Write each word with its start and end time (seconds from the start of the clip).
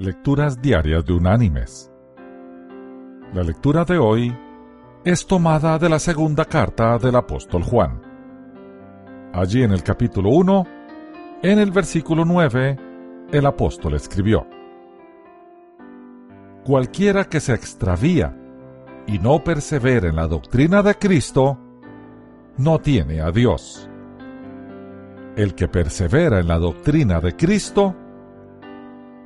Lecturas 0.00 0.62
Diarias 0.62 1.04
de 1.04 1.12
Unánimes. 1.12 1.90
La 3.34 3.42
lectura 3.42 3.84
de 3.84 3.98
hoy 3.98 4.32
es 5.04 5.26
tomada 5.26 5.76
de 5.76 5.88
la 5.88 5.98
segunda 5.98 6.44
carta 6.44 6.98
del 6.98 7.16
apóstol 7.16 7.64
Juan. 7.64 8.00
Allí 9.32 9.64
en 9.64 9.72
el 9.72 9.82
capítulo 9.82 10.30
1, 10.30 10.66
en 11.42 11.58
el 11.58 11.72
versículo 11.72 12.24
9, 12.24 12.76
el 13.32 13.44
apóstol 13.44 13.94
escribió, 13.94 14.46
Cualquiera 16.64 17.24
que 17.24 17.40
se 17.40 17.54
extravía 17.54 18.36
y 19.08 19.18
no 19.18 19.42
persevera 19.42 20.08
en 20.08 20.14
la 20.14 20.28
doctrina 20.28 20.80
de 20.84 20.94
Cristo, 20.94 21.58
no 22.56 22.78
tiene 22.78 23.20
a 23.20 23.32
Dios. 23.32 23.90
El 25.34 25.56
que 25.56 25.66
persevera 25.66 26.38
en 26.38 26.46
la 26.46 26.60
doctrina 26.60 27.18
de 27.18 27.34
Cristo, 27.34 27.96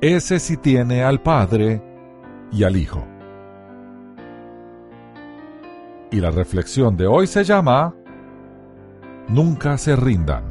ese 0.03 0.37
sí 0.39 0.57
tiene 0.57 1.01
al 1.01 1.21
Padre 1.21 1.81
y 2.51 2.65
al 2.65 2.75
Hijo. 2.75 3.07
Y 6.11 6.19
la 6.19 6.29
reflexión 6.29 6.97
de 6.97 7.07
hoy 7.07 7.25
se 7.25 7.45
llama 7.45 7.95
Nunca 9.29 9.77
se 9.77 9.95
rindan. 9.95 10.43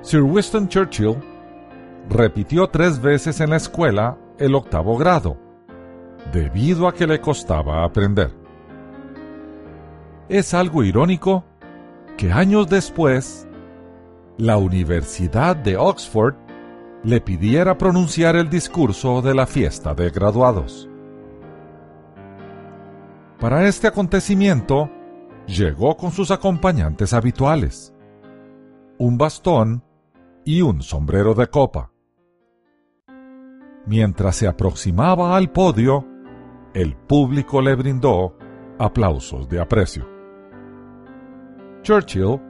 Sir 0.00 0.22
Winston 0.22 0.66
Churchill 0.68 1.16
repitió 2.08 2.68
tres 2.68 3.02
veces 3.02 3.38
en 3.40 3.50
la 3.50 3.56
escuela 3.56 4.16
el 4.38 4.54
octavo 4.54 4.96
grado, 4.96 5.36
debido 6.32 6.88
a 6.88 6.94
que 6.94 7.06
le 7.06 7.20
costaba 7.20 7.84
aprender. 7.84 8.32
Es 10.30 10.54
algo 10.54 10.82
irónico 10.82 11.44
que 12.16 12.32
años 12.32 12.66
después, 12.70 13.46
la 14.38 14.56
Universidad 14.56 15.54
de 15.54 15.76
Oxford 15.76 16.45
le 17.02 17.20
pidiera 17.20 17.78
pronunciar 17.78 18.36
el 18.36 18.50
discurso 18.50 19.22
de 19.22 19.34
la 19.34 19.46
fiesta 19.46 19.94
de 19.94 20.10
graduados. 20.10 20.88
Para 23.38 23.68
este 23.68 23.86
acontecimiento, 23.86 24.90
llegó 25.46 25.96
con 25.96 26.10
sus 26.10 26.30
acompañantes 26.30 27.12
habituales, 27.12 27.94
un 28.98 29.18
bastón 29.18 29.82
y 30.44 30.62
un 30.62 30.82
sombrero 30.82 31.34
de 31.34 31.46
copa. 31.48 31.92
Mientras 33.86 34.36
se 34.36 34.48
aproximaba 34.48 35.36
al 35.36 35.50
podio, 35.50 36.04
el 36.74 36.96
público 36.96 37.60
le 37.60 37.74
brindó 37.74 38.36
aplausos 38.78 39.48
de 39.48 39.60
aprecio. 39.60 40.08
Churchill, 41.82 42.40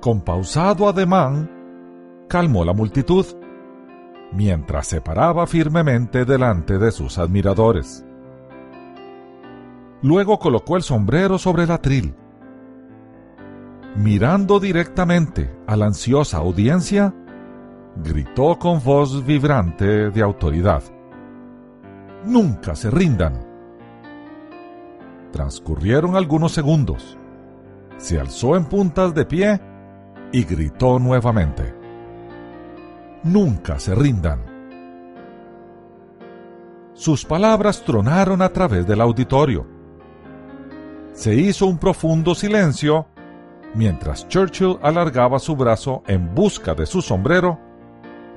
con 0.00 0.20
pausado 0.20 0.88
ademán, 0.88 1.50
calmó 2.28 2.64
la 2.64 2.72
multitud, 2.72 3.26
mientras 4.32 4.86
se 4.86 5.00
paraba 5.00 5.46
firmemente 5.46 6.24
delante 6.24 6.78
de 6.78 6.90
sus 6.90 7.18
admiradores. 7.18 8.04
Luego 10.02 10.38
colocó 10.38 10.76
el 10.76 10.82
sombrero 10.82 11.38
sobre 11.38 11.64
el 11.64 11.70
atril. 11.70 12.14
Mirando 13.96 14.60
directamente 14.60 15.50
a 15.66 15.76
la 15.76 15.86
ansiosa 15.86 16.38
audiencia, 16.38 17.14
gritó 17.96 18.58
con 18.58 18.82
voz 18.82 19.24
vibrante 19.24 20.10
de 20.10 20.22
autoridad. 20.22 20.82
Nunca 22.24 22.74
se 22.74 22.90
rindan. 22.90 23.40
Transcurrieron 25.32 26.16
algunos 26.16 26.52
segundos. 26.52 27.16
Se 27.96 28.20
alzó 28.20 28.56
en 28.56 28.66
puntas 28.66 29.14
de 29.14 29.24
pie 29.24 29.60
y 30.32 30.44
gritó 30.44 30.98
nuevamente. 30.98 31.75
Nunca 33.26 33.80
se 33.80 33.92
rindan. 33.92 34.40
Sus 36.94 37.24
palabras 37.24 37.82
tronaron 37.82 38.40
a 38.40 38.50
través 38.50 38.86
del 38.86 39.00
auditorio. 39.00 39.66
Se 41.12 41.34
hizo 41.34 41.66
un 41.66 41.76
profundo 41.76 42.36
silencio 42.36 43.08
mientras 43.74 44.28
Churchill 44.28 44.78
alargaba 44.80 45.40
su 45.40 45.56
brazo 45.56 46.04
en 46.06 46.36
busca 46.36 46.74
de 46.74 46.86
su 46.86 47.02
sombrero 47.02 47.58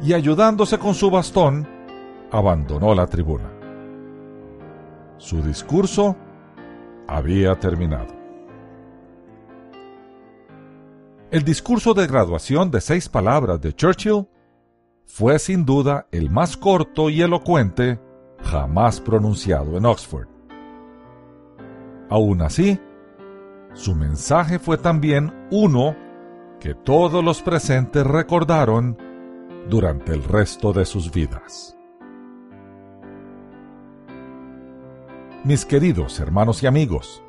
y 0.01 0.13
ayudándose 0.13 0.79
con 0.79 0.95
su 0.95 1.11
bastón, 1.11 1.67
abandonó 2.31 2.95
la 2.95 3.05
tribuna. 3.05 3.51
Su 5.17 5.43
discurso 5.43 6.15
había 7.07 7.59
terminado. 7.59 8.17
El 11.29 11.43
discurso 11.43 11.93
de 11.93 12.07
graduación 12.07 12.71
de 12.71 12.81
seis 12.81 13.07
palabras 13.07 13.61
de 13.61 13.71
Churchill 13.75 14.27
fue 15.09 15.39
sin 15.39 15.65
duda 15.65 16.05
el 16.11 16.29
más 16.29 16.55
corto 16.55 17.09
y 17.09 17.21
elocuente 17.21 17.99
jamás 18.43 19.01
pronunciado 19.01 19.75
en 19.75 19.85
Oxford. 19.87 20.27
Aún 22.09 22.43
así, 22.43 22.79
su 23.73 23.95
mensaje 23.95 24.59
fue 24.59 24.77
también 24.77 25.33
uno 25.51 25.95
que 26.59 26.75
todos 26.75 27.23
los 27.23 27.41
presentes 27.41 28.05
recordaron 28.05 28.97
durante 29.67 30.13
el 30.13 30.23
resto 30.23 30.73
de 30.73 30.85
sus 30.85 31.11
vidas. 31.11 31.75
Mis 35.43 35.65
queridos 35.65 36.19
hermanos 36.19 36.61
y 36.61 36.67
amigos, 36.67 37.23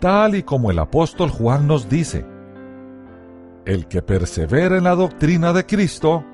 tal 0.00 0.34
y 0.34 0.42
como 0.42 0.72
el 0.72 0.80
apóstol 0.80 1.30
Juan 1.30 1.68
nos 1.68 1.88
dice, 1.88 2.26
el 3.66 3.88
que 3.88 4.00
persevera 4.00 4.78
en 4.78 4.84
la 4.84 4.94
doctrina 4.94 5.52
de 5.52 5.66
Cristo, 5.66 6.24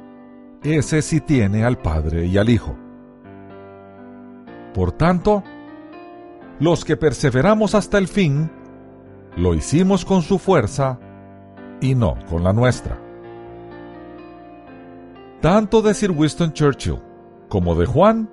ese 0.62 1.02
sí 1.02 1.20
tiene 1.20 1.64
al 1.64 1.78
Padre 1.78 2.26
y 2.26 2.36
al 2.36 2.50
Hijo. 2.50 2.76
Por 4.74 4.92
tanto, 4.92 5.42
los 6.60 6.84
que 6.84 6.96
perseveramos 6.96 7.74
hasta 7.74 7.98
el 7.98 8.06
fin, 8.06 8.50
lo 9.36 9.54
hicimos 9.54 10.04
con 10.04 10.22
su 10.22 10.38
fuerza 10.38 11.00
y 11.80 11.94
no 11.94 12.16
con 12.28 12.44
la 12.44 12.52
nuestra. 12.52 12.98
Tanto 15.40 15.82
de 15.82 15.94
Sir 15.94 16.12
Winston 16.12 16.52
Churchill 16.52 17.00
como 17.48 17.74
de 17.74 17.86
Juan, 17.86 18.30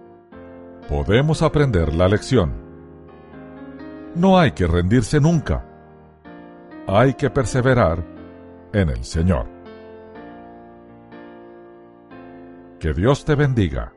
podemos 0.90 1.42
aprender 1.42 1.96
la 1.96 2.08
lección. 2.08 2.54
No 4.14 4.38
hay 4.38 4.52
que 4.52 4.68
rendirse 4.68 5.20
nunca. 5.20 5.66
Hay 6.88 7.14
que 7.14 7.30
perseverar 7.30 8.19
en 8.74 8.90
el 8.90 9.04
Señor. 9.04 9.48
Que 12.80 12.94
Dios 12.94 13.26
te 13.26 13.36
bendiga. 13.36 13.94